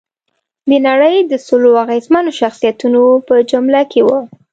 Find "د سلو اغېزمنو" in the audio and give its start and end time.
1.25-2.31